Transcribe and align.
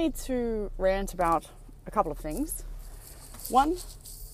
need 0.00 0.14
to 0.14 0.70
rant 0.78 1.12
about 1.12 1.46
a 1.86 1.90
couple 1.90 2.10
of 2.10 2.16
things. 2.16 2.64
One, 3.50 3.76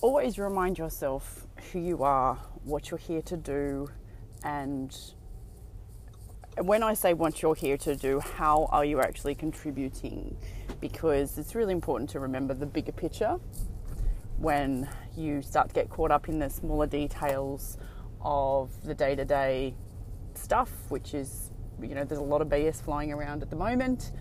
always 0.00 0.38
remind 0.38 0.78
yourself 0.78 1.44
who 1.72 1.80
you 1.80 2.04
are, 2.04 2.36
what 2.62 2.90
you're 2.90 2.98
here 2.98 3.22
to 3.22 3.36
do, 3.36 3.88
and 4.44 4.96
when 6.62 6.84
I 6.84 6.94
say 6.94 7.14
what 7.14 7.42
you're 7.42 7.56
here 7.56 7.76
to 7.78 7.96
do, 7.96 8.20
how 8.20 8.68
are 8.70 8.84
you 8.84 9.00
actually 9.00 9.34
contributing? 9.34 10.36
Because 10.80 11.36
it's 11.36 11.56
really 11.56 11.72
important 11.72 12.10
to 12.10 12.20
remember 12.20 12.54
the 12.54 12.66
bigger 12.66 12.92
picture 12.92 13.40
when 14.38 14.88
you 15.16 15.42
start 15.42 15.70
to 15.70 15.74
get 15.74 15.90
caught 15.90 16.12
up 16.12 16.28
in 16.28 16.38
the 16.38 16.48
smaller 16.48 16.86
details 16.86 17.76
of 18.20 18.70
the 18.84 18.94
day 18.94 19.16
to 19.16 19.24
day 19.24 19.74
stuff, 20.34 20.70
which 20.90 21.12
is, 21.12 21.50
you 21.82 21.96
know, 21.96 22.04
there's 22.04 22.20
a 22.20 22.30
lot 22.34 22.40
of 22.40 22.48
BS 22.48 22.80
flying 22.80 23.12
around 23.12 23.42
at 23.42 23.50
the 23.50 23.56
moment 23.56 24.12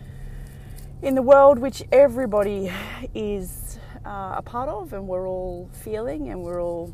in 1.06 1.14
the 1.14 1.22
world, 1.22 1.60
which 1.60 1.84
everybody 1.92 2.72
is 3.14 3.78
uh, 4.04 4.34
a 4.38 4.42
part 4.44 4.68
of, 4.68 4.92
and 4.92 5.08
we're 5.08 5.30
all 5.30 5.70
feeling, 5.72 6.30
and 6.30 6.42
we're 6.42 6.60
all 6.60 6.92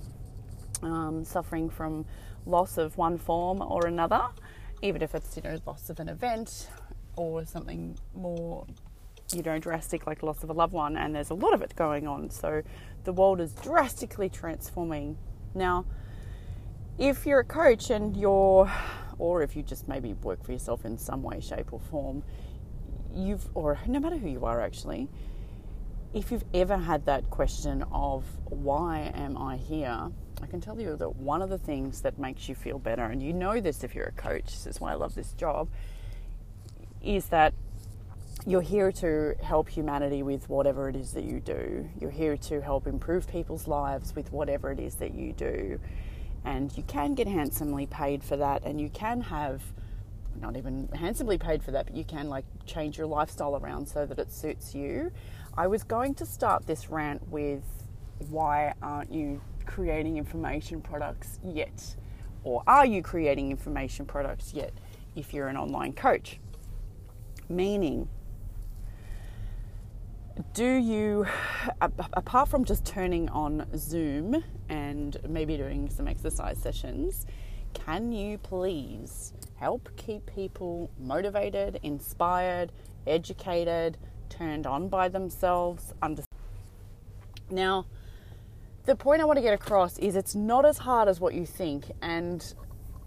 um, 0.84 1.24
suffering 1.24 1.70
from 1.70 2.06
loss 2.46 2.78
of 2.78 2.98
one 2.98 3.18
form 3.18 3.62
or 3.62 3.88
another, 3.88 4.22
even 4.82 5.02
if 5.02 5.16
it's 5.16 5.38
you 5.38 5.44
know 5.44 5.58
loss 5.66 5.90
of 5.90 5.98
an 6.02 6.10
event 6.10 6.68
or 7.16 7.46
something 7.46 7.98
more 8.14 8.68
you 9.32 9.42
know 9.44 9.58
drastic 9.58 10.06
like 10.06 10.24
loss 10.24 10.44
of 10.44 10.50
a 10.50 10.54
loved 10.54 10.74
one. 10.74 10.98
And 10.98 11.16
there's 11.16 11.30
a 11.30 11.34
lot 11.36 11.54
of 11.54 11.62
it 11.62 11.74
going 11.78 12.06
on, 12.06 12.30
so 12.30 12.64
the 13.06 13.14
world 13.14 13.40
is 13.40 13.54
drastically 13.54 14.28
transforming 14.28 15.18
now. 15.56 15.86
If 17.00 17.26
you're 17.26 17.40
a 17.40 17.46
coach 17.46 17.90
and 17.90 18.18
you're, 18.18 18.70
or 19.18 19.42
if 19.42 19.56
you 19.56 19.64
just 19.64 19.88
maybe 19.88 20.16
work 20.16 20.44
for 20.44 20.52
yourself 20.52 20.84
in 20.84 20.98
some 20.98 21.24
way, 21.24 21.40
shape, 21.40 21.72
or 21.72 21.80
form, 21.80 22.24
you've, 23.16 23.48
or 23.54 23.80
no 23.88 24.00
matter 24.00 24.18
who 24.18 24.30
you 24.30 24.46
are 24.46 24.62
actually, 24.62 25.10
if 26.14 26.32
you've 26.32 26.46
ever 26.54 26.78
had 26.78 27.06
that 27.06 27.30
question 27.30 27.84
of 27.92 28.26
why 28.46 29.12
am 29.16 29.38
I 29.38 29.58
here, 29.58 30.12
I 30.42 30.48
can 30.48 30.60
tell 30.60 30.80
you 30.80 30.96
that 30.98 31.16
one 31.16 31.42
of 31.42 31.50
the 31.50 31.58
things 31.58 32.02
that 32.02 32.18
makes 32.20 32.50
you 32.50 32.56
feel 32.56 32.80
better, 32.80 33.04
and 33.06 33.22
you 33.22 33.32
know 33.32 33.62
this 33.62 33.84
if 33.84 33.96
you're 33.96 34.08
a 34.08 34.12
coach, 34.12 34.46
this 34.46 34.68
is 34.68 34.82
why 34.82 34.92
I 34.92 34.96
love 34.96 35.16
this 35.16 35.34
job, 35.34 35.70
is 37.02 37.28
that 37.28 37.54
you're 38.46 38.62
here 38.62 38.92
to 38.92 39.36
help 39.44 39.70
humanity 39.70 40.24
with 40.24 40.50
whatever 40.50 40.90
it 40.90 40.96
is 40.96 41.14
that 41.14 41.24
you 41.24 41.40
do. 41.40 41.88
You're 42.00 42.10
here 42.10 42.38
to 42.38 42.60
help 42.60 42.88
improve 42.88 43.28
people's 43.28 43.68
lives 43.68 44.16
with 44.16 44.32
whatever 44.32 44.72
it 44.72 44.80
is 44.80 44.96
that 44.96 45.14
you 45.14 45.32
do. 45.32 45.80
And 46.44 46.76
you 46.76 46.82
can 46.84 47.14
get 47.14 47.28
handsomely 47.28 47.86
paid 47.86 48.24
for 48.24 48.36
that, 48.38 48.64
and 48.66 48.82
you 48.82 48.90
can 48.90 49.22
have 49.22 49.62
not 50.40 50.58
even 50.58 50.90
handsomely 50.94 51.38
paid 51.38 51.64
for 51.64 51.72
that, 51.72 51.88
but 51.88 51.96
you 51.96 52.04
can 52.04 52.30
like 52.30 52.46
change 52.66 52.98
your 52.98 53.08
lifestyle 53.08 53.56
around 53.56 53.88
so 53.88 54.06
that 54.06 54.20
it 54.20 54.32
suits 54.32 54.74
you. 54.74 55.12
I 55.58 55.68
was 55.68 55.84
going 55.84 56.16
to 56.16 56.26
start 56.26 56.66
this 56.66 56.90
rant 56.90 57.28
with 57.30 57.64
why 58.30 58.74
aren't 58.82 59.12
you 59.12 59.42
creating 59.66 60.18
information 60.18 60.82
products 60.82 61.40
yet? 61.44 61.96
Or 62.44 62.64
are 62.68 62.86
you 62.86 63.02
creating 63.02 63.52
information 63.52 64.06
products 64.06 64.54
yet 64.54 64.74
if 65.16 65.34
you're 65.34 65.48
an 65.48 65.58
online 65.58 65.94
coach? 65.94 66.40
Meaning, 67.50 68.08
do 70.54 70.66
you, 70.66 71.28
apart 71.82 72.50
from 72.50 72.66
just 72.66 72.86
turning 72.86 73.30
on 73.30 73.68
Zoom 73.76 74.44
and 74.70 75.18
maybe 75.28 75.58
doing 75.58 75.90
some 75.90 76.08
exercise 76.08 76.58
sessions, 76.58 77.26
can 77.74 78.12
you 78.12 78.38
please 78.38 79.34
help 79.56 79.90
keep 79.96 80.26
people 80.26 80.90
motivated, 81.00 81.80
inspired, 81.84 82.72
educated, 83.06 83.98
turned 84.30 84.66
on 84.66 84.88
by 84.88 85.10
themselves? 85.10 85.94
Under- 86.02 86.24
now, 87.50 87.86
the 88.86 88.96
point 88.96 89.22
I 89.22 89.26
want 89.26 89.38
to 89.38 89.44
get 89.44 89.54
across 89.54 89.98
is 90.00 90.16
it's 90.16 90.36
not 90.36 90.66
as 90.66 90.80
hard 90.80 91.08
as 91.08 91.20
what 91.20 91.34
you 91.34 91.46
think, 91.46 91.92
and 92.02 92.54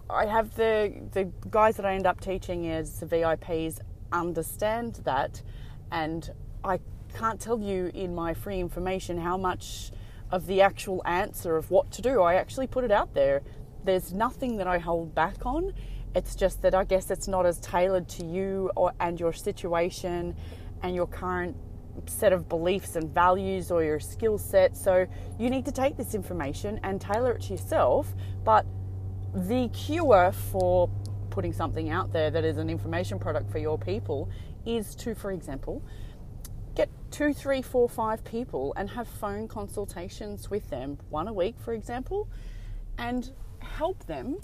I 0.09 0.25
have 0.25 0.55
the 0.55 0.93
the 1.11 1.31
guys 1.49 1.77
that 1.77 1.85
I 1.85 1.95
end 1.95 2.05
up 2.05 2.21
teaching 2.21 2.67
as 2.69 2.99
the 2.99 3.05
VIPs 3.05 3.79
understand 4.11 5.01
that, 5.03 5.41
and 5.91 6.29
I 6.63 6.79
can't 7.15 7.39
tell 7.39 7.59
you 7.59 7.91
in 7.93 8.13
my 8.13 8.33
free 8.33 8.59
information 8.59 9.17
how 9.17 9.37
much 9.37 9.91
of 10.31 10.47
the 10.47 10.61
actual 10.61 11.01
answer 11.05 11.55
of 11.55 11.71
what 11.71 11.91
to 11.91 12.01
do. 12.01 12.21
I 12.21 12.35
actually 12.35 12.67
put 12.67 12.83
it 12.83 12.91
out 12.91 13.13
there. 13.13 13.41
There's 13.85 14.11
nothing 14.13 14.57
that 14.57 14.67
I 14.67 14.79
hold 14.79 15.13
back 15.13 15.45
on. 15.45 15.73
It's 16.15 16.35
just 16.35 16.61
that 16.63 16.73
I 16.73 16.83
guess 16.83 17.11
it's 17.11 17.27
not 17.27 17.45
as 17.45 17.59
tailored 17.59 18.09
to 18.09 18.25
you 18.25 18.71
or 18.75 18.93
and 18.99 19.19
your 19.19 19.33
situation 19.33 20.35
and 20.81 20.95
your 20.95 21.07
current 21.07 21.55
set 22.07 22.33
of 22.33 22.49
beliefs 22.49 22.95
and 22.95 23.13
values 23.13 23.71
or 23.71 23.83
your 23.83 23.99
skill 23.99 24.37
set. 24.37 24.75
So 24.75 25.05
you 25.39 25.49
need 25.49 25.65
to 25.65 25.71
take 25.71 25.97
this 25.97 26.15
information 26.15 26.79
and 26.83 26.99
tailor 26.99 27.33
it 27.33 27.43
to 27.43 27.53
yourself. 27.53 28.13
But 28.43 28.65
the 29.33 29.69
cure 29.69 30.31
for 30.31 30.89
putting 31.29 31.53
something 31.53 31.89
out 31.89 32.11
there 32.11 32.31
that 32.31 32.43
is 32.43 32.57
an 32.57 32.69
information 32.69 33.19
product 33.19 33.51
for 33.51 33.59
your 33.59 33.77
people 33.77 34.29
is 34.65 34.95
to, 34.95 35.13
for 35.13 35.31
example, 35.31 35.83
get 36.75 36.89
two, 37.11 37.33
three, 37.33 37.61
four, 37.61 37.87
five 37.87 38.23
people 38.23 38.73
and 38.77 38.89
have 38.89 39.07
phone 39.07 39.47
consultations 39.47 40.49
with 40.49 40.69
them, 40.69 40.97
one 41.09 41.27
a 41.27 41.33
week, 41.33 41.55
for 41.59 41.73
example, 41.73 42.27
and 42.97 43.31
help 43.59 44.05
them. 44.05 44.37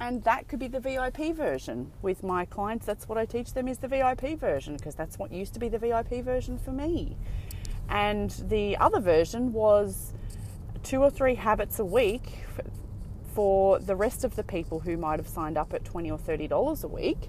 And 0.00 0.22
that 0.24 0.46
could 0.46 0.60
be 0.60 0.68
the 0.68 0.78
VIP 0.78 1.34
version 1.34 1.90
with 2.02 2.22
my 2.22 2.44
clients. 2.44 2.86
That's 2.86 3.08
what 3.08 3.18
I 3.18 3.24
teach 3.24 3.52
them 3.52 3.66
is 3.66 3.78
the 3.78 3.88
VIP 3.88 4.38
version 4.38 4.76
because 4.76 4.94
that's 4.94 5.18
what 5.18 5.32
used 5.32 5.54
to 5.54 5.60
be 5.60 5.68
the 5.68 5.78
VIP 5.78 6.24
version 6.24 6.56
for 6.56 6.70
me. 6.70 7.16
And 7.88 8.30
the 8.48 8.76
other 8.76 9.00
version 9.00 9.52
was 9.52 10.12
two 10.82 11.02
or 11.02 11.10
three 11.10 11.34
habits 11.34 11.78
a 11.80 11.84
week 11.84 12.44
for 13.34 13.78
the 13.78 13.96
rest 13.96 14.24
of 14.24 14.36
the 14.36 14.44
people 14.44 14.80
who 14.80 14.96
might 14.96 15.18
have 15.18 15.28
signed 15.28 15.56
up 15.56 15.72
at 15.72 15.84
20 15.84 16.10
or 16.10 16.18
30 16.18 16.48
dollars 16.48 16.84
a 16.84 16.88
week 16.88 17.28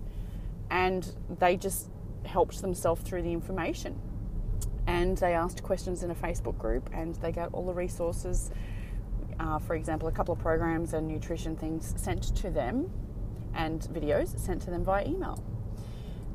and 0.70 1.14
they 1.40 1.58
just 1.58 1.90
helped 2.26 2.62
themselves 2.62 3.02
through 3.02 3.22
the 3.22 3.32
information 3.32 4.00
and 4.90 5.18
they 5.18 5.34
asked 5.34 5.62
questions 5.62 6.02
in 6.02 6.10
a 6.10 6.16
Facebook 6.16 6.58
group 6.58 6.90
and 6.94 7.16
they 7.18 7.32
got 7.32 7.54
all 7.54 7.66
the 7.66 7.74
resources. 7.74 8.50
Uh, 9.40 9.60
for 9.60 9.76
example, 9.76 10.08
a 10.08 10.12
couple 10.12 10.34
of 10.34 10.40
programs 10.40 10.94
and 10.94 11.08
nutrition 11.08 11.56
things 11.56 11.94
sent 11.98 12.36
to 12.36 12.50
them 12.50 12.90
and 13.56 13.82
videos 13.94 14.38
sent 14.38 14.62
to 14.62 14.70
them 14.70 14.84
via 14.84 15.06
email. 15.06 15.44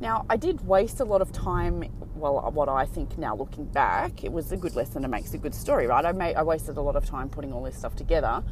Now, 0.00 0.26
I 0.28 0.36
did 0.36 0.66
waste 0.66 1.00
a 1.00 1.04
lot 1.04 1.22
of 1.22 1.30
time. 1.30 1.84
Well, 2.16 2.50
what 2.52 2.68
I 2.68 2.84
think 2.86 3.16
now 3.16 3.36
looking 3.36 3.66
back, 3.66 4.24
it 4.24 4.32
was 4.32 4.50
a 4.52 4.56
good 4.56 4.74
lesson 4.74 5.04
and 5.04 5.10
makes 5.10 5.34
a 5.34 5.38
good 5.38 5.54
story, 5.54 5.86
right? 5.86 6.04
I, 6.04 6.12
made, 6.12 6.34
I 6.34 6.42
wasted 6.42 6.76
a 6.76 6.80
lot 6.80 6.96
of 6.96 7.04
time 7.04 7.28
putting 7.28 7.52
all 7.52 7.62
this 7.62 7.76
stuff 7.76 7.94
together 7.94 8.42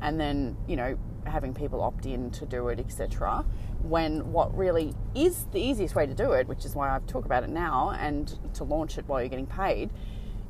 and 0.00 0.18
then, 0.18 0.56
you 0.66 0.76
know, 0.76 0.98
having 1.26 1.52
people 1.52 1.82
opt 1.82 2.06
in 2.06 2.30
to 2.32 2.46
do 2.46 2.68
it, 2.68 2.80
etc 2.80 3.44
when 3.82 4.32
what 4.32 4.56
really 4.56 4.94
is 5.14 5.46
the 5.52 5.58
easiest 5.58 5.94
way 5.94 6.06
to 6.06 6.14
do 6.14 6.32
it, 6.32 6.46
which 6.48 6.64
is 6.64 6.74
why 6.74 6.94
I 6.94 6.98
talk 7.06 7.24
about 7.24 7.44
it 7.44 7.50
now, 7.50 7.90
and 7.98 8.38
to 8.54 8.64
launch 8.64 8.98
it 8.98 9.06
while 9.06 9.20
you're 9.20 9.28
getting 9.28 9.46
paid, 9.46 9.90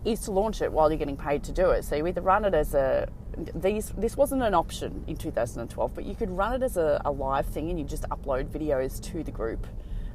is 0.05 0.21
to 0.21 0.31
launch 0.31 0.63
it 0.63 0.73
while 0.73 0.91
you're 0.91 0.99
getting 0.99 1.17
paid 1.17 1.43
to 1.45 1.53
do 1.53 1.71
it. 1.71 1.85
So 1.85 1.97
you 1.97 2.07
either 2.07 2.21
run 2.21 2.45
it 2.45 2.55
as 2.55 2.75
a 2.75 3.09
these 3.55 3.93
this 3.97 4.17
wasn't 4.17 4.43
an 4.43 4.55
option 4.55 5.05
in 5.07 5.17
2012, 5.17 5.95
but 5.95 6.05
you 6.05 6.15
could 6.15 6.31
run 6.31 6.55
it 6.55 6.65
as 6.65 6.77
a, 6.77 7.01
a 7.05 7.11
live 7.11 7.47
thing 7.47 7.71
and 7.71 7.79
you 7.79 7.85
just 7.85 8.03
upload 8.11 8.47
videos 8.47 9.01
to 9.13 9.23
the 9.23 9.31
group. 9.31 9.67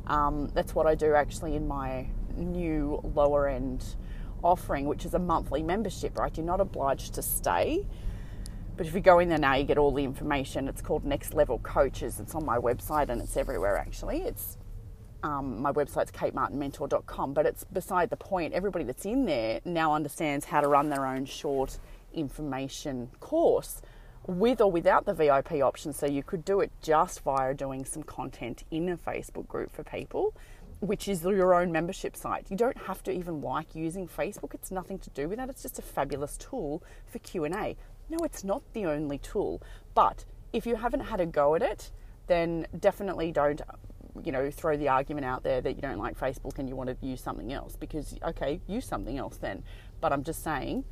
Um, 0.08 0.52
that's 0.54 0.76
what 0.76 0.86
I 0.86 0.96
do 0.96 1.14
actually 1.14 1.56
in 1.56 1.68
my 1.68 2.08
new 2.36 3.00
lower 3.16 3.48
end 3.48 3.84
offering, 4.44 4.86
which 4.86 5.06
is 5.06 5.14
a 5.14 5.20
monthly 5.20 5.64
membership. 5.64 6.18
Right, 6.18 6.36
you're 6.36 6.46
not 6.46 6.62
obliged 6.62 7.14
to 7.16 7.22
stay 7.22 7.86
but 8.78 8.88
if 8.88 8.94
you 8.94 9.00
go 9.00 9.20
in 9.20 9.30
there 9.30 9.38
now, 9.38 9.56
you 9.56 9.64
get 9.64 9.78
all 9.78 9.92
the 9.92 10.04
information. 10.04 10.68
It's 10.68 10.82
called 10.82 11.06
Next 11.06 11.34
Level 11.34 11.60
Coaches. 11.60 12.20
It's 12.20 12.36
on 12.36 12.46
my 12.46 12.58
website 12.58 13.10
and 13.10 13.22
it's 13.22 13.38
everywhere 13.38 13.78
actually. 13.78 14.22
It's 14.22 14.58
um, 15.24 15.62
my 15.62 15.72
website's 15.72 16.12
katemartinmentor.com, 16.12 17.34
but 17.34 17.46
it's 17.46 17.64
beside 17.64 18.10
the 18.10 18.18
point. 18.18 18.54
Everybody 18.54 18.86
that's 18.86 19.06
in 19.06 19.26
there 19.26 19.62
now 19.66 19.94
understands 19.94 20.46
how 20.46 20.62
to 20.62 20.68
run 20.68 20.90
their 20.90 21.06
own 21.06 21.26
short 21.26 21.80
information 22.14 23.10
course 23.20 23.82
with 24.28 24.62
or 24.62 24.72
without 24.72 25.06
the 25.06 25.14
VIP 25.14 25.54
option. 25.62 25.94
So 25.94 26.06
you 26.06 26.24
could 26.24 26.46
do 26.46 26.62
it 26.62 26.72
just 26.82 27.22
via 27.22 27.54
doing 27.54 27.86
some 27.86 28.04
content 28.04 28.64
in 28.72 28.90
a 28.90 28.98
Facebook 28.98 29.48
group 29.48 29.72
for 29.72 29.84
people, 29.84 30.34
which 30.80 31.08
is 31.08 31.24
your 31.24 31.54
own 31.54 31.72
membership 31.72 32.16
site. 32.16 32.48
You 32.50 32.58
don't 32.58 32.78
have 32.78 33.04
to 33.04 33.12
even 33.12 33.42
like 33.42 33.76
using 33.76 34.08
Facebook. 34.08 34.54
It's 34.54 34.72
nothing 34.72 35.00
to 35.00 35.10
do 35.12 35.28
with 35.30 35.38
that. 35.38 35.50
It's 35.50 35.64
just 35.64 35.80
a 35.80 35.84
fabulous 35.84 36.38
tool 36.38 36.84
for 37.06 37.20
Q&A. 37.20 37.76
No, 38.10 38.18
it's 38.24 38.44
not 38.44 38.62
the 38.74 38.86
only 38.86 39.18
tool. 39.18 39.62
But 39.94 40.26
if 40.54 40.66
you 40.66 40.76
haven't 40.76 41.02
had 41.02 41.20
a 41.20 41.26
go 41.26 41.56
at 41.56 41.62
it, 41.62 41.92
then 42.28 42.68
definitely 42.80 43.32
don't 43.32 43.62
you 44.24 44.32
know 44.32 44.50
throw 44.50 44.78
the 44.78 44.88
argument 44.88 45.26
out 45.26 45.44
there 45.44 45.62
that 45.62 45.76
you 45.76 45.82
don't 45.82 45.98
like 45.98 46.18
Facebook 46.18 46.58
and 46.60 46.70
you 46.70 46.76
want 46.76 46.90
to 46.90 47.06
use 47.06 47.22
something 47.22 47.52
else 47.52 47.76
because 47.76 48.16
okay 48.24 48.60
use 48.68 48.86
something 48.86 49.18
else 49.18 49.38
then 49.38 49.64
but 50.02 50.14
I'm 50.14 50.24
just 50.24 50.44
saying 50.44 50.86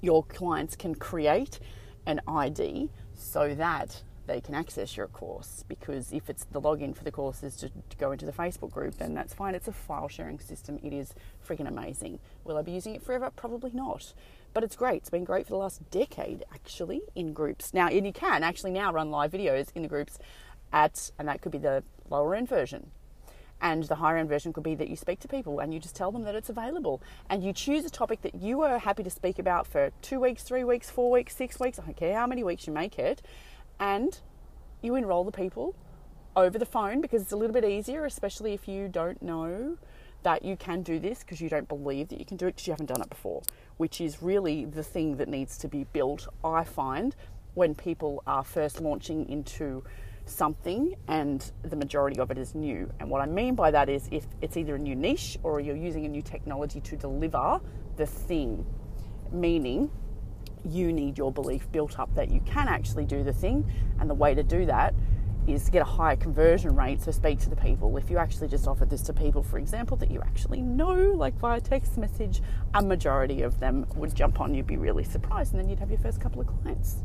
your 0.00 0.24
clients 0.24 0.76
can 0.76 0.94
create 0.94 1.60
an 2.06 2.20
ID 2.26 2.90
so 3.14 3.54
that 3.54 4.02
they 4.26 4.40
can 4.40 4.54
access 4.54 4.96
your 4.96 5.08
course 5.08 5.64
because 5.68 6.12
if 6.12 6.30
it's 6.30 6.44
the 6.44 6.60
login 6.60 6.96
for 6.96 7.02
the 7.02 7.10
course 7.10 7.42
is 7.42 7.56
to, 7.56 7.68
to, 7.68 7.96
go 7.98 8.12
into 8.12 8.24
the 8.24 8.32
Facebook 8.32 8.70
group, 8.70 8.96
then 8.96 9.12
that's 9.12 9.34
fine. 9.34 9.56
It's 9.56 9.66
a 9.66 9.72
file 9.72 10.06
sharing 10.06 10.38
system. 10.38 10.78
It 10.84 10.92
is 10.92 11.14
freaking 11.46 11.66
amazing. 11.66 12.20
Will 12.44 12.56
I 12.56 12.62
be 12.62 12.70
using 12.70 12.94
it 12.94 13.02
forever? 13.02 13.30
Probably 13.34 13.72
not. 13.74 14.12
But 14.54 14.62
it's 14.62 14.76
great. 14.76 14.98
It's 14.98 15.10
been 15.10 15.24
great 15.24 15.46
for 15.46 15.50
the 15.50 15.56
last 15.56 15.90
decade 15.90 16.44
actually 16.54 17.02
in 17.16 17.32
groups. 17.32 17.74
Now, 17.74 17.88
and 17.88 18.06
you 18.06 18.12
can 18.12 18.44
actually 18.44 18.70
now 18.70 18.92
run 18.92 19.10
live 19.10 19.32
videos 19.32 19.68
in 19.74 19.82
the 19.82 19.88
groups 19.88 20.18
at, 20.72 21.10
and 21.18 21.26
that 21.26 21.42
could 21.42 21.52
be 21.52 21.58
the 21.58 21.82
lower 22.10 22.34
end 22.34 22.48
version. 22.48 22.90
And 23.62 23.84
the 23.84 23.96
higher 23.96 24.16
end 24.16 24.28
version 24.28 24.52
could 24.52 24.62
be 24.62 24.74
that 24.74 24.88
you 24.88 24.96
speak 24.96 25.20
to 25.20 25.28
people 25.28 25.60
and 25.60 25.74
you 25.74 25.80
just 25.80 25.94
tell 25.94 26.10
them 26.10 26.22
that 26.24 26.34
it's 26.34 26.48
available. 26.48 27.02
And 27.28 27.44
you 27.44 27.52
choose 27.52 27.84
a 27.84 27.90
topic 27.90 28.22
that 28.22 28.34
you 28.34 28.62
are 28.62 28.78
happy 28.78 29.02
to 29.02 29.10
speak 29.10 29.38
about 29.38 29.66
for 29.66 29.90
two 30.00 30.18
weeks, 30.20 30.42
three 30.42 30.64
weeks, 30.64 30.88
four 30.88 31.10
weeks, 31.10 31.36
six 31.36 31.60
weeks, 31.60 31.78
I 31.78 31.84
don't 31.84 31.96
care 31.96 32.16
how 32.16 32.26
many 32.26 32.42
weeks 32.42 32.66
you 32.66 32.72
make 32.72 32.98
it. 32.98 33.20
And 33.78 34.18
you 34.82 34.94
enroll 34.94 35.24
the 35.24 35.32
people 35.32 35.74
over 36.36 36.58
the 36.58 36.66
phone 36.66 37.00
because 37.00 37.22
it's 37.22 37.32
a 37.32 37.36
little 37.36 37.52
bit 37.52 37.64
easier, 37.64 38.04
especially 38.04 38.54
if 38.54 38.66
you 38.66 38.88
don't 38.88 39.20
know 39.22 39.76
that 40.22 40.44
you 40.44 40.56
can 40.56 40.82
do 40.82 40.98
this 40.98 41.20
because 41.20 41.40
you 41.40 41.48
don't 41.48 41.68
believe 41.68 42.08
that 42.08 42.18
you 42.18 42.24
can 42.24 42.36
do 42.36 42.46
it 42.46 42.52
because 42.52 42.66
you 42.66 42.72
haven't 42.72 42.86
done 42.86 43.00
it 43.00 43.08
before, 43.08 43.42
which 43.78 44.00
is 44.00 44.22
really 44.22 44.64
the 44.64 44.82
thing 44.82 45.16
that 45.16 45.28
needs 45.28 45.56
to 45.58 45.68
be 45.68 45.84
built, 45.92 46.28
I 46.44 46.64
find, 46.64 47.16
when 47.54 47.74
people 47.74 48.22
are 48.26 48.44
first 48.44 48.80
launching 48.80 49.28
into 49.28 49.82
something 50.30 50.94
and 51.08 51.52
the 51.62 51.76
majority 51.76 52.18
of 52.20 52.30
it 52.30 52.38
is 52.38 52.54
new. 52.54 52.90
And 53.00 53.10
what 53.10 53.20
I 53.20 53.26
mean 53.26 53.54
by 53.54 53.70
that 53.70 53.88
is 53.88 54.08
if 54.10 54.26
it's 54.40 54.56
either 54.56 54.76
a 54.76 54.78
new 54.78 54.94
niche 54.94 55.38
or 55.42 55.60
you're 55.60 55.76
using 55.76 56.04
a 56.06 56.08
new 56.08 56.22
technology 56.22 56.80
to 56.80 56.96
deliver 56.96 57.60
the 57.96 58.06
thing, 58.06 58.64
meaning 59.32 59.90
you 60.64 60.92
need 60.92 61.16
your 61.16 61.32
belief 61.32 61.70
built 61.72 61.98
up 61.98 62.14
that 62.14 62.30
you 62.30 62.40
can 62.40 62.68
actually 62.68 63.04
do 63.04 63.22
the 63.22 63.32
thing. 63.32 63.70
And 63.98 64.08
the 64.08 64.14
way 64.14 64.34
to 64.34 64.42
do 64.42 64.66
that 64.66 64.94
is 65.46 65.64
to 65.64 65.70
get 65.70 65.82
a 65.82 65.86
higher 65.86 66.16
conversion 66.16 66.76
rate. 66.76 67.00
So 67.02 67.10
speak 67.10 67.38
to 67.40 67.50
the 67.50 67.56
people. 67.56 67.96
If 67.96 68.10
you 68.10 68.18
actually 68.18 68.48
just 68.48 68.68
offer 68.68 68.84
this 68.84 69.02
to 69.02 69.12
people, 69.12 69.42
for 69.42 69.58
example, 69.58 69.96
that 69.98 70.10
you 70.10 70.20
actually 70.20 70.60
know, 70.60 70.94
like 70.94 71.34
via 71.38 71.60
text 71.60 71.96
message, 71.98 72.42
a 72.74 72.82
majority 72.82 73.42
of 73.42 73.58
them 73.58 73.86
would 73.96 74.14
jump 74.14 74.40
on. 74.40 74.54
You'd 74.54 74.66
be 74.66 74.76
really 74.76 75.04
surprised, 75.04 75.52
and 75.52 75.60
then 75.60 75.68
you'd 75.68 75.78
have 75.78 75.90
your 75.90 75.98
first 75.98 76.20
couple 76.20 76.40
of 76.40 76.46
clients. 76.46 76.98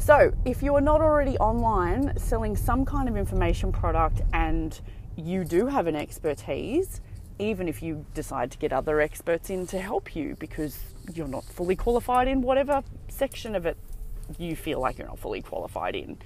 So, 0.00 0.32
if 0.46 0.62
you 0.62 0.74
are 0.76 0.80
not 0.80 1.02
already 1.02 1.36
online 1.36 2.16
selling 2.16 2.56
some 2.56 2.86
kind 2.86 3.06
of 3.06 3.18
information 3.18 3.70
product 3.70 4.22
and 4.32 4.80
you 5.14 5.44
do 5.44 5.66
have 5.66 5.86
an 5.86 5.94
expertise, 5.94 7.02
even 7.38 7.68
if 7.68 7.82
you 7.82 8.06
decide 8.14 8.50
to 8.52 8.58
get 8.58 8.72
other 8.72 9.02
experts 9.02 9.50
in 9.50 9.66
to 9.66 9.78
help 9.78 10.16
you 10.16 10.36
because 10.40 10.80
you're 11.12 11.28
not 11.28 11.44
fully 11.44 11.76
qualified 11.76 12.28
in 12.28 12.40
whatever 12.40 12.82
section 13.08 13.54
of 13.54 13.66
it 13.66 13.76
you 14.38 14.56
feel 14.56 14.80
like 14.80 14.96
you're 14.96 15.06
not 15.06 15.18
fully 15.18 15.42
qualified 15.42 15.94
in. 15.94 16.16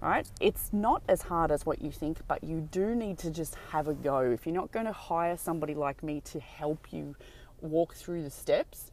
Right? 0.00 0.26
It's 0.40 0.72
not 0.72 1.02
as 1.06 1.20
hard 1.20 1.52
as 1.52 1.66
what 1.66 1.82
you 1.82 1.90
think, 1.90 2.20
but 2.26 2.42
you 2.42 2.66
do 2.72 2.94
need 2.94 3.18
to 3.18 3.30
just 3.30 3.56
have 3.72 3.88
a 3.88 3.94
go. 3.94 4.20
If 4.20 4.46
you're 4.46 4.54
not 4.54 4.72
going 4.72 4.86
to 4.86 4.92
hire 4.92 5.36
somebody 5.36 5.74
like 5.74 6.02
me 6.02 6.22
to 6.32 6.40
help 6.40 6.94
you 6.94 7.14
walk 7.60 7.94
through 7.94 8.22
the 8.22 8.30
steps, 8.30 8.90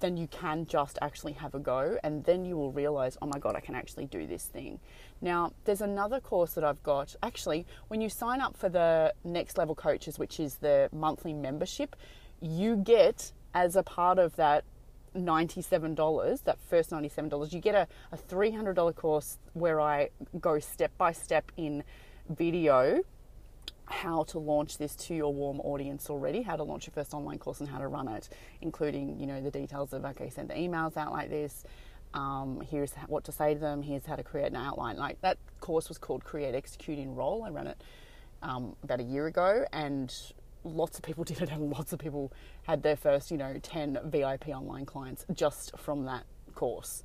then 0.00 0.16
you 0.16 0.26
can 0.28 0.66
just 0.66 0.98
actually 1.02 1.32
have 1.32 1.54
a 1.54 1.58
go 1.58 1.98
and 2.02 2.24
then 2.24 2.44
you 2.44 2.56
will 2.56 2.72
realize, 2.72 3.16
oh 3.20 3.26
my 3.26 3.38
God, 3.38 3.56
I 3.56 3.60
can 3.60 3.74
actually 3.74 4.06
do 4.06 4.26
this 4.26 4.44
thing. 4.44 4.80
Now, 5.20 5.52
there's 5.64 5.80
another 5.80 6.20
course 6.20 6.54
that 6.54 6.64
I've 6.64 6.82
got. 6.82 7.14
Actually, 7.22 7.66
when 7.88 8.00
you 8.00 8.08
sign 8.08 8.40
up 8.40 8.56
for 8.56 8.68
the 8.68 9.14
Next 9.24 9.58
Level 9.58 9.74
Coaches, 9.74 10.18
which 10.18 10.38
is 10.38 10.56
the 10.56 10.88
monthly 10.92 11.32
membership, 11.32 11.96
you 12.40 12.76
get 12.76 13.32
as 13.54 13.76
a 13.76 13.82
part 13.82 14.18
of 14.18 14.36
that 14.36 14.64
$97, 15.16 16.44
that 16.44 16.58
first 16.68 16.90
$97, 16.90 17.52
you 17.52 17.60
get 17.60 17.74
a, 17.74 17.88
a 18.12 18.16
$300 18.16 18.94
course 18.94 19.38
where 19.54 19.80
I 19.80 20.10
go 20.40 20.58
step 20.58 20.92
by 20.96 21.12
step 21.12 21.50
in 21.56 21.82
video 22.28 23.02
how 23.90 24.24
to 24.24 24.38
launch 24.38 24.78
this 24.78 24.94
to 24.94 25.14
your 25.14 25.32
warm 25.32 25.60
audience 25.60 26.10
already, 26.10 26.42
how 26.42 26.56
to 26.56 26.62
launch 26.62 26.86
your 26.86 26.92
first 26.92 27.14
online 27.14 27.38
course 27.38 27.60
and 27.60 27.68
how 27.68 27.78
to 27.78 27.88
run 27.88 28.08
it, 28.08 28.28
including, 28.60 29.18
you 29.18 29.26
know, 29.26 29.40
the 29.40 29.50
details 29.50 29.92
of, 29.92 30.04
okay, 30.04 30.30
send 30.30 30.50
the 30.50 30.54
emails 30.54 30.96
out 30.96 31.12
like 31.12 31.30
this, 31.30 31.64
um, 32.14 32.62
here's 32.70 32.92
what 33.06 33.24
to 33.24 33.32
say 33.32 33.54
to 33.54 33.60
them, 33.60 33.82
here's 33.82 34.06
how 34.06 34.16
to 34.16 34.22
create 34.22 34.48
an 34.48 34.56
outline. 34.56 34.96
Like 34.96 35.20
that 35.22 35.38
course 35.60 35.88
was 35.88 35.98
called 35.98 36.24
Create, 36.24 36.54
Execute, 36.54 36.98
Enroll. 36.98 37.44
I 37.44 37.50
ran 37.50 37.66
it 37.66 37.82
um, 38.42 38.76
about 38.82 39.00
a 39.00 39.04
year 39.04 39.26
ago 39.26 39.64
and 39.72 40.14
lots 40.64 40.98
of 40.98 41.04
people 41.04 41.24
did 41.24 41.42
it 41.42 41.50
and 41.50 41.70
lots 41.70 41.92
of 41.92 41.98
people 41.98 42.32
had 42.62 42.82
their 42.82 42.96
first, 42.96 43.30
you 43.30 43.36
know, 43.36 43.58
10 43.62 43.98
VIP 44.04 44.48
online 44.48 44.86
clients 44.86 45.24
just 45.34 45.76
from 45.78 46.04
that 46.04 46.24
course. 46.54 47.04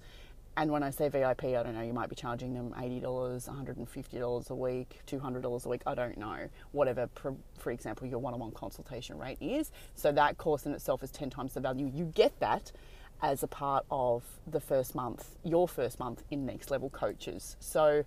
And 0.56 0.72
when 0.72 0.84
I 0.84 0.92
say 0.92 1.10
VIP, 1.10 1.46
I 1.46 1.64
don't 1.64 1.74
know, 1.74 1.82
you 1.82 1.94
might 1.94 2.10
be 2.10 2.16
charging 2.16 2.54
them 2.54 2.76
$80, 2.78 3.02
$150 3.02 4.50
a 4.50 4.56
week, 4.56 5.00
$200 5.08 5.66
a 5.66 5.70
week, 5.70 5.82
I 5.88 5.96
don't 5.96 6.18
know, 6.18 6.48
whatever, 6.72 7.10
for 7.58 7.72
example, 7.72 8.06
your 8.08 8.20
one 8.20 8.36
on 8.36 8.40
one 8.40 8.52
consultation 8.52 9.18
rate 9.18 9.40
is. 9.42 9.72
So 9.96 10.12
that 10.12 10.38
course 10.38 10.68
in 10.68 10.74
itself 10.74 11.02
is 11.04 11.10
10 11.10 11.32
times 11.32 11.56
the 11.56 11.60
value. 11.60 11.90
You 11.92 12.06
get 12.06 12.40
that 12.40 12.72
as 13.22 13.42
a 13.42 13.48
part 13.48 13.86
of 13.90 14.24
the 14.46 14.60
first 14.60 14.94
month, 14.94 15.38
your 15.44 15.68
first 15.68 15.98
month 15.98 16.24
in 16.30 16.46
Next 16.46 16.70
Level 16.70 16.90
Coaches. 16.90 17.56
So 17.60 18.04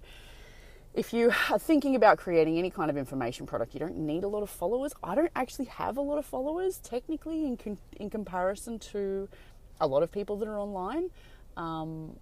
if 0.94 1.12
you 1.12 1.32
are 1.50 1.58
thinking 1.58 1.96
about 1.96 2.18
creating 2.18 2.58
any 2.58 2.70
kind 2.70 2.90
of 2.90 2.96
information 2.96 3.44
product, 3.44 3.74
you 3.74 3.80
don't 3.80 3.96
need 3.96 4.22
a 4.22 4.28
lot 4.28 4.42
of 4.42 4.50
followers. 4.50 4.92
I 5.02 5.14
don't 5.16 5.32
actually 5.34 5.66
have 5.66 5.96
a 5.96 6.00
lot 6.00 6.18
of 6.18 6.26
followers 6.26 6.78
technically 6.78 7.44
in, 7.44 7.56
con- 7.56 7.78
in 7.96 8.08
comparison 8.08 8.78
to 8.78 9.28
a 9.80 9.86
lot 9.86 10.02
of 10.02 10.12
people 10.12 10.36
that 10.36 10.48
are 10.48 10.58
online. 10.58 11.10
Um, 11.56 12.16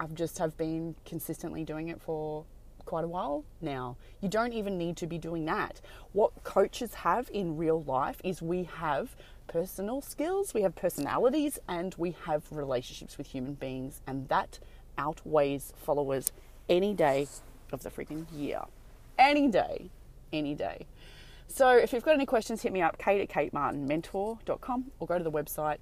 I've 0.00 0.14
just 0.14 0.38
have 0.38 0.56
been 0.56 0.94
consistently 1.04 1.64
doing 1.64 1.88
it 1.88 2.00
for 2.00 2.44
quite 2.84 3.04
a 3.04 3.08
while 3.08 3.44
now. 3.60 3.96
You 4.20 4.28
don't 4.28 4.52
even 4.54 4.78
need 4.78 4.96
to 4.96 5.06
be 5.06 5.18
doing 5.18 5.44
that. 5.44 5.80
What 6.12 6.42
coaches 6.42 6.94
have 6.94 7.30
in 7.32 7.56
real 7.56 7.82
life 7.82 8.20
is 8.24 8.40
we 8.40 8.64
have 8.64 9.14
personal 9.46 10.00
skills, 10.00 10.54
we 10.54 10.62
have 10.62 10.74
personalities, 10.74 11.58
and 11.68 11.94
we 11.98 12.16
have 12.24 12.44
relationships 12.50 13.18
with 13.18 13.26
human 13.26 13.54
beings, 13.54 14.00
and 14.06 14.28
that 14.28 14.58
outweighs 14.96 15.72
followers 15.76 16.32
any 16.68 16.94
day 16.94 17.26
of 17.72 17.82
the 17.82 17.90
freaking 17.90 18.26
year. 18.32 18.62
Any 19.18 19.48
day, 19.48 19.90
any 20.32 20.54
day. 20.54 20.86
So 21.46 21.70
if 21.70 21.92
you've 21.92 22.04
got 22.04 22.14
any 22.14 22.26
questions, 22.26 22.62
hit 22.62 22.72
me 22.72 22.82
up, 22.82 22.98
kate 22.98 23.20
at 23.20 23.28
katemartinmentor.com 23.28 24.84
or 24.98 25.06
go 25.06 25.18
to 25.18 25.24
the 25.24 25.30
website 25.30 25.78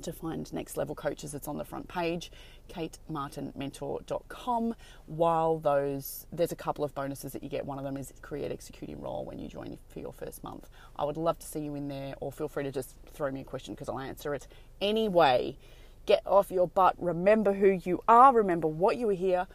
to 0.00 0.12
find 0.12 0.52
next 0.52 0.76
level 0.76 0.94
coaches. 0.94 1.34
It's 1.34 1.48
on 1.48 1.56
the 1.56 1.64
front 1.64 1.88
page, 1.88 2.30
katemartinmentor.com. 2.68 4.74
While 5.06 5.58
those, 5.58 6.26
there's 6.32 6.52
a 6.52 6.56
couple 6.56 6.84
of 6.84 6.94
bonuses 6.94 7.32
that 7.32 7.42
you 7.42 7.48
get. 7.48 7.64
One 7.64 7.78
of 7.78 7.84
them 7.84 7.96
is 7.96 8.12
create, 8.22 8.52
execute, 8.52 8.90
enroll 8.90 9.24
when 9.24 9.38
you 9.38 9.48
join 9.48 9.78
for 9.88 10.00
your 10.00 10.12
first 10.12 10.44
month. 10.44 10.68
I 10.96 11.04
would 11.04 11.16
love 11.16 11.38
to 11.38 11.46
see 11.46 11.60
you 11.60 11.74
in 11.74 11.88
there, 11.88 12.14
or 12.20 12.32
feel 12.32 12.48
free 12.48 12.64
to 12.64 12.72
just 12.72 12.96
throw 13.12 13.30
me 13.30 13.40
a 13.40 13.44
question 13.44 13.74
because 13.74 13.88
I'll 13.88 13.98
answer 13.98 14.34
it 14.34 14.46
anyway. 14.80 15.56
Get 16.06 16.22
off 16.26 16.50
your 16.50 16.66
butt. 16.66 16.94
Remember 16.98 17.52
who 17.52 17.80
you 17.84 18.02
are. 18.08 18.32
Remember 18.32 18.66
what 18.66 18.96
you 18.96 19.06
were 19.06 19.12
here, 19.12 19.46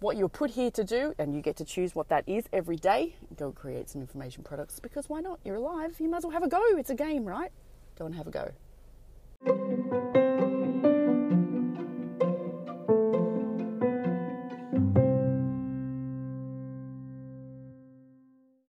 what 0.00 0.16
you're 0.16 0.28
put 0.28 0.50
here 0.50 0.70
to 0.70 0.84
do, 0.84 1.14
and 1.18 1.34
you 1.34 1.42
get 1.42 1.56
to 1.56 1.64
choose 1.64 1.94
what 1.94 2.08
that 2.08 2.24
is 2.26 2.44
every 2.52 2.76
day. 2.76 3.16
Go 3.36 3.52
create 3.52 3.90
some 3.90 4.00
information 4.00 4.42
products 4.42 4.80
because 4.80 5.08
why 5.08 5.20
not? 5.20 5.40
You're 5.44 5.56
alive. 5.56 5.96
You 6.00 6.08
might 6.08 6.18
as 6.18 6.24
well 6.24 6.32
have 6.32 6.42
a 6.42 6.48
go. 6.48 6.62
It's 6.76 6.90
a 6.90 6.94
game, 6.94 7.24
right? 7.24 7.50
Go 7.98 8.06
and 8.06 8.14
have 8.14 8.26
a 8.26 8.30
go. 8.30 8.52
Thank 9.44 10.16
you. 10.16 10.31